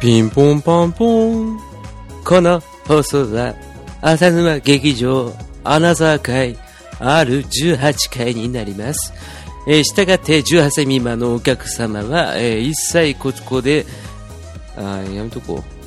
[0.00, 1.60] ピンポンパンポン。
[2.24, 3.54] この放送は、
[4.00, 5.32] 浅沼劇場
[5.62, 6.56] アナザー会
[6.98, 9.12] R18 回になります。
[9.68, 13.84] えー、したがって18歳未満のお客様は、えー一切ここで、
[14.76, 15.79] あやめとこう。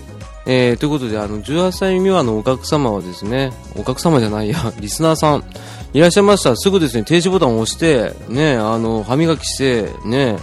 [0.45, 5.43] えー、ということで、あの、18歳未満のお客様はですね、お客様じゃないや、 リスナーさん、
[5.93, 6.51] いらっしゃいました。
[6.51, 10.37] らすぐですね、停止ボタンを押して、ね、あの、歯磨きして、ね、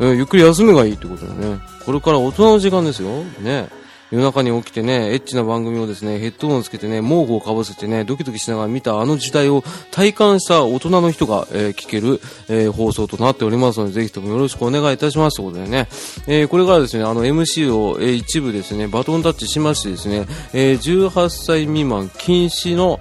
[0.00, 3.08] えーゆっくり休めがいいってことだね、これから大人の時間ですよ、
[3.40, 3.68] ね。
[4.14, 15.38] 夜中に起きてね、エッチな番組をですね、ヘッドホンをつけてね、毛布をかぶせてね、ドキドキしながら見たあの時代を体感した大人の人が、えー聞ける、えー放送となっておりますので、ぜひともよろしくお願いいたします。
[15.38, 15.88] ということでね、
[16.28, 23.00] えーこれからですね、あの MC を、えー一部ですね、バトンタッチしましてですね、えー18歳未満禁止の、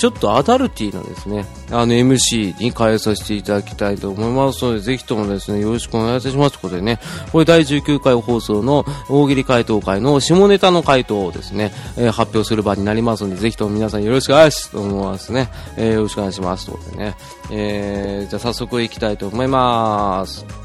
[0.00, 6.98] ちょっとアダルティーなですね、あの MC に変えさせていただきたいと思いますので、ぜひともですね、よろしくお願いいたしますということでね、
[7.30, 15.50] これ第19回放送の大喜利回答会の下ネタの回答をですね、えー発表する場になりますので、ぜひとも皆さんよろしくお願いしますと思いますね。
[15.76, 17.14] えーよろしくお願いしますということでね。
[17.50, 20.59] えーじゃあ早速行きたいと思います。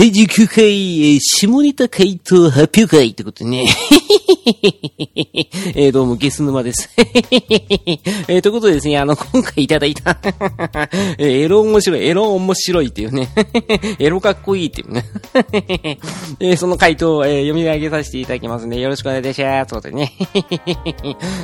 [0.00, 3.66] 第19回、えー下ネタ回答発表会ってことね。
[5.76, 6.88] えーどうも、ゲス沼です。
[6.96, 10.18] えーということでですね、あの、今回いただいた、
[11.18, 13.28] えーエロ面白い、エロ面白いっていうね、
[13.98, 15.04] エロかっこいいっていうね、
[16.40, 18.80] えーその回答を、えー読み上げさせていただきますね。
[18.80, 19.68] よろしくお願いいたします。
[19.68, 20.12] ということでね、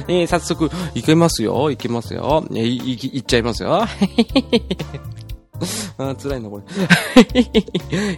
[0.09, 3.87] えー早速、いけますよ、いけますよ、えーい、い、いっちゃいますよ。
[5.99, 6.65] あ辛いな、これ。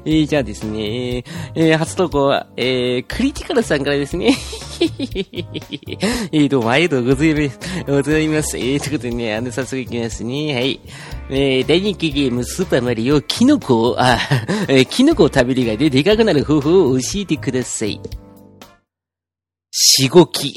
[0.05, 1.25] えーじゃあですね、
[1.55, 4.35] えー初投稿は、えークリティカルさんからですね。
[4.81, 7.59] えーどうもありがとうございます。
[7.87, 8.59] ございます。
[8.59, 10.55] えーということでね、あの、早速いきますね。
[10.55, 10.81] はい。
[11.31, 14.19] えー大人気ゲーム、スーパーマリオ、キノコを、あ、
[14.69, 18.01] えーキノコを食べる以外ででかくなる方法を教えてください。
[19.71, 20.55] しごき。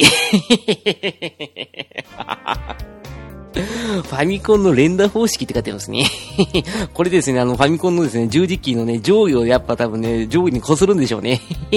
[3.54, 6.06] ファミコンの連打方式って書いてますね。
[6.94, 11.42] これですね、あの、ファミコンのですね、十字キーのね、上位をやっぱ多分ね、上位に擦るんでしょうね。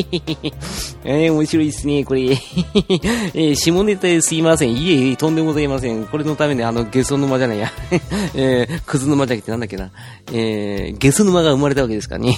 [1.05, 2.23] えー、面白いですね、これ。
[2.23, 4.77] えー、下ネタですいません。
[4.77, 6.05] いえいえ、とんでもございません。
[6.07, 7.73] これのためにあの、ゲソ沼じゃないや。
[8.35, 9.91] えー、クズ沼じゃなくてなんだっけな。
[10.33, 12.37] えー、ゲス沼が生まれたわけですからね。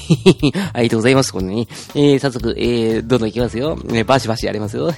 [0.73, 1.67] ありがとうございます、これね。
[1.95, 3.77] えー、早速、えー、どんどんいきますよ。
[3.85, 4.93] ね、バシバシやりますよ。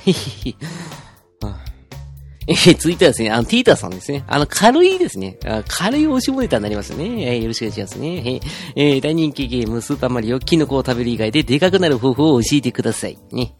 [2.50, 4.24] えー、続いてはですね、あの、ティーターさんですね。
[4.26, 5.36] あの、軽いですね。
[5.44, 7.04] あ軽いおしぼネタになりますね。
[7.34, 8.40] えーよろしくお願いしますね。
[8.74, 13.18] ええー大人気ゲーム、スーパーマリオ、キノコを食べる以外ででかくなる方法を教えてください。
[13.32, 13.54] ね。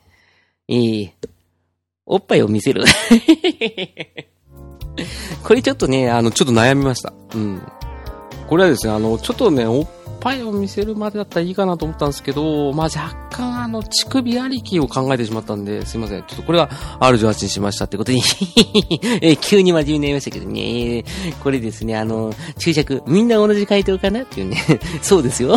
[0.69, 1.11] えー、
[2.07, 2.83] おっぱいを見せる。
[5.45, 7.13] これちょっとね、あの、ちょっと悩みました。
[7.35, 7.61] うん。
[8.49, 9.87] これはですね、あの、ちょっとね、おっ
[10.21, 16.23] ぱいを見せるまでだったらいいかなと思ったんですけど、まあ、若干あの、乳首ありきを考えてしまったんで、すいません。
[16.25, 16.69] ちょっとこれは
[17.01, 18.23] R18 にしましたってことに
[19.23, 21.05] え急に真面目になりましたけどね、
[21.43, 24.63] これですね、あの、注釈、みんな同じ回答かなっていうね、
[25.03, 25.57] そうですよ。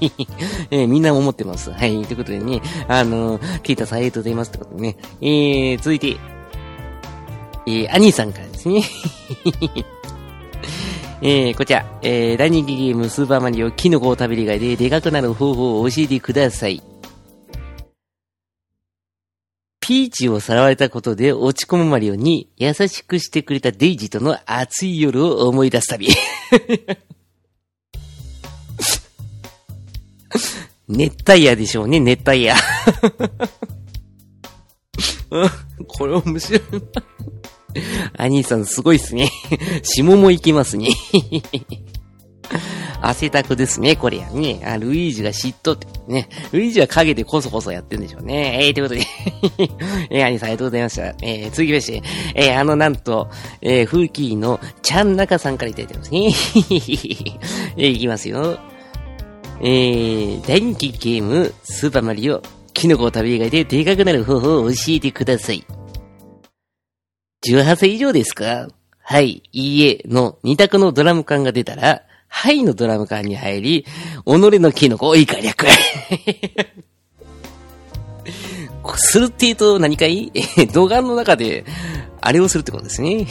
[0.70, 1.70] えみんな思ってます。
[1.70, 6.16] はい、ということでね、あの、ケイタさんありがとうございますってことでね、えー、続いて、
[7.66, 8.82] えー、アニーさんからですね。
[11.22, 16.82] えー、こちら、えー、大人気ゲームスーパーマリオキノコを食べる以外ででかくなる方法を教えてください。
[19.80, 26.08] ピーチをさらわれたことで落ち込むマリオに優しくしてくれたデイジーとの熱い夜を思い出す旅。
[30.88, 32.54] 熱帯夜でしょうね、熱帯夜。
[35.86, 36.60] これ面白い
[36.94, 37.39] な。
[38.16, 39.30] アニーさんすごいっすね。
[39.82, 40.88] 下もいけますね。
[43.02, 44.60] 汗たくですね、これやね。
[44.64, 45.86] あ、ルイージが嫉妬って。
[46.06, 46.28] ね。
[46.52, 48.66] ルイージは影でこそこそやってんでしょうね。
[48.66, 49.06] えー、ということで。
[50.10, 51.06] えー、アニーさんありがとうございました。
[51.22, 52.02] えー、続きまして、
[52.34, 53.28] えー、あの、なんと、
[53.62, 56.26] えー、フーキーのちゃんなかさんからいただいてますね。
[56.26, 58.58] えー、いきますよ。
[59.62, 62.42] えー、大人気ゲーム、スーパーマリオ、
[62.72, 65.64] キノコを食べ以外ででかくなる方法を教えてください。
[67.46, 68.68] 18歳以上ですか？
[69.02, 73.88] はい、いいえの二択のドラム缶が出たら、はいのドラム缶に入り、己
[74.26, 75.66] のキノコを以下略。
[78.96, 80.32] するって言うと何かい
[80.72, 81.64] 動画の中で、
[82.20, 83.26] あれをするってことですね。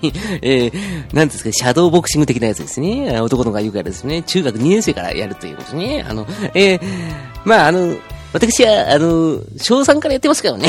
[0.42, 3.20] えー、なんですか、シャドーボクシング的なやつですね。
[3.20, 4.22] 男の子が言うからですね。
[4.22, 6.04] 中学2年生からやるということですね。
[6.06, 6.80] あの、えー、
[7.44, 7.96] まあ、あの、
[8.32, 10.68] 私は、あの、小3からやってますからね。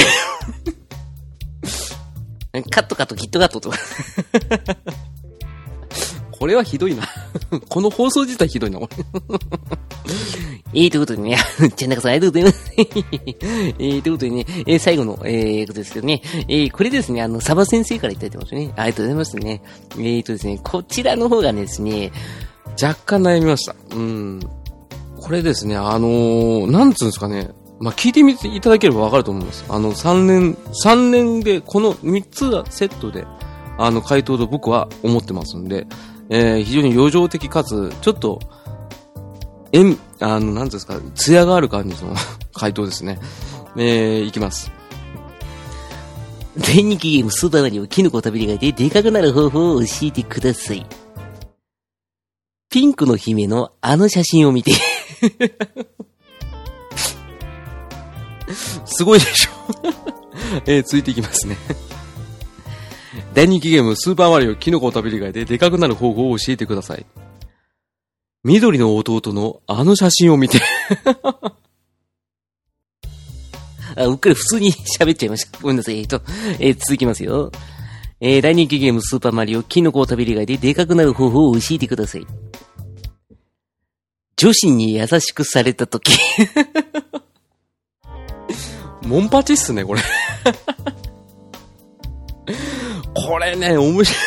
[2.63, 3.77] カットカット、キットカットとか。
[6.31, 7.03] これはひどいな。
[7.67, 9.05] この放送自体ひどいな、これ。
[10.73, 11.37] えー、ということでね、
[11.75, 12.71] ちゃんなかさんありがとうございます。
[12.77, 18.73] えー、ということでね、えー、最後の、えー、ことですけどね、えー、これですね、あの、サバ先生からいただいてますね。
[18.75, 19.61] ありがとうございますね。
[19.93, 22.11] えーとですね、こちらの方がですね、
[22.81, 23.75] 若干悩みました。
[23.91, 24.39] うん。
[25.19, 29.65] これですね、あのー、なんつうんですかね、まあ、聞いてみていただければわかると思います。
[29.69, 33.25] あの、3年、3年で、この3つがセットで、
[33.77, 35.87] あの、回答と僕は思ってますんで、
[36.29, 38.39] えー、非常に余剰的かつ、ちょっと、
[39.71, 42.13] えん、あの、なんですか、艶がある感じの
[42.53, 43.19] 回答ですね。
[43.77, 44.71] えー、いきます。
[46.57, 50.83] 電気ゲームスーパーマリオキノコを食べりがででかくなる方法を教えてください。
[52.69, 54.71] ピンクの姫のあの写真を見て
[58.85, 59.51] すごいでしょ
[60.65, 61.57] えー、ついていきますね
[63.33, 67.05] 大人気ゲームスーパーマリオキノコを食べる以外ででかくなる方法を教えてください。
[68.43, 70.59] 緑の弟のあの写真を見て
[73.97, 75.59] あ、うっかり普通に 喋っちゃいました。
[75.59, 75.99] ごめんなさい。
[75.99, 76.21] えっと、
[76.59, 77.51] えー、続きますよ。
[78.19, 82.27] えー、大人気ゲームスーパーマリオキノコを食べる以外ででかくなる方法を教えてください。
[84.37, 86.11] 女子に優しくされたとき
[89.07, 90.01] モンパチっすね、これ
[93.13, 94.19] これね、面白い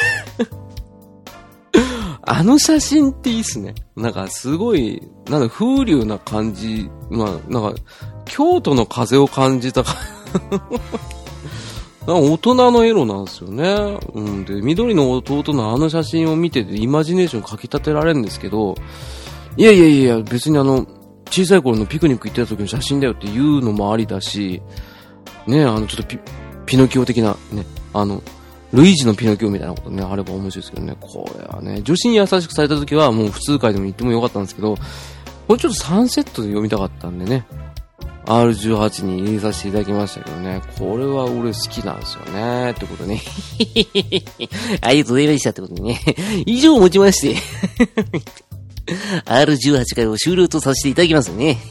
[2.22, 3.74] あの写真っていいっすね。
[3.96, 6.88] なんかすごい、なんだ、風流な感じ。
[7.10, 7.80] まあ、なんか、
[8.24, 9.96] 京都の風を感じたか
[12.06, 13.98] 大人のエロなんですよね。
[14.14, 14.44] うん。
[14.44, 18.74] で、緑の弟のあの写真を見てて、イマジネーションかき立てられるんですけど、
[19.56, 20.86] いやいやいや、別にあの、
[21.30, 24.60] 小さい頃のピクニック行ってた時の写真だよっていうのもありだし、
[25.46, 26.18] ね、あの、ちょっとピ、
[26.66, 28.22] ピノキオ的な、ね、あの、
[28.72, 34.76] ルイージのピノキオみたいなことね、あれば面白いですけどね、これはね、女子に優しくされた時はもう普通回でも言ってもよかったんですけど、
[35.48, 37.44] これちょっと3セットで読みたかったんでね、
[38.26, 43.20] R18 に入れさせていただきましたけどね、これは俺好きなんですよね、ってことね。
[44.80, 46.00] ありがとうございましたってことでね。
[46.46, 47.36] 以上をもちまして
[49.24, 51.58] R18 回を終了とさせていただきますね。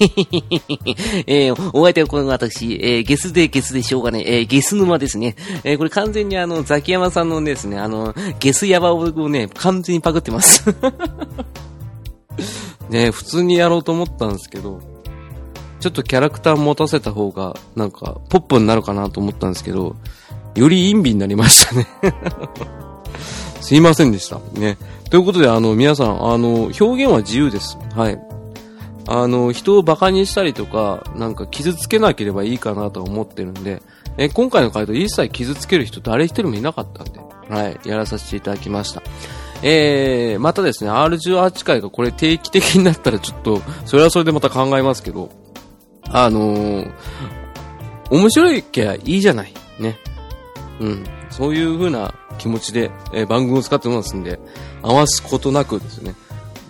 [1.27, 5.35] えー、お相手はこの私、えー、ゲスでゲスでしょうがね、えー、ゲス沼ですね。
[5.63, 10.65] えー、これ完全にあの、ザキヤマさんのですね、あの、ゲスヤバをね、完全にパクってます。
[12.89, 14.79] ね普通にやろうと思ったんですけど、
[15.79, 19.95] ちょっとキャラクター持たせた方が、なんか、ポップになるかなと思ったんですけど、
[20.55, 21.87] より陰微になりましたね
[23.61, 24.39] すいませんでした。
[24.59, 24.77] ね。
[25.09, 27.77] ということで、あの、皆さん、あの、表現は自由です。
[27.95, 28.19] はい。
[29.07, 33.81] あの、人を馬鹿にしたりとか、なんか傷つけなければいいかなと思ってるんで、
[34.17, 37.19] え、今回の回答一切傷つける人誰一人もいなかったんで、
[37.49, 39.01] はい、やらさせていただきました。
[39.63, 45.31] えー、またですね、R18 回がこれ定期的になったらちょっと、それはそれでまた考えますけど、
[46.07, 46.91] あのー、
[48.11, 49.53] 面白いきゃいいじゃない。
[49.79, 49.97] ね。
[50.79, 51.03] うん。
[51.29, 54.39] そういう風な気持ちで、えー、番組を使ってますんで、
[54.81, 56.15] 合わすことなくですね、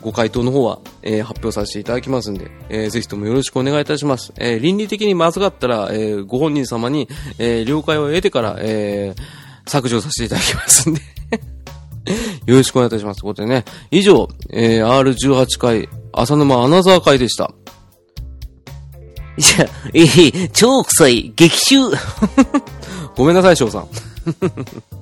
[0.02, 4.34] ご回答の方は、えー、発表させていただきますんで、えー、ぜひともよろしくお願いいたします。
[4.38, 7.08] えー、倫理的にまずかったら、えー、ご本人様に、
[7.38, 11.02] えー、了解を得てから、えー、削除させていただきますんで
[12.48, 13.22] よろしくお願いいたします。
[13.22, 17.52] ということでね、以上、えー、R18 回、浅沼アナザー会でした。
[19.38, 21.92] じゃあ、えー、超臭い、激臭
[23.16, 23.88] ごめんなさい、翔さん。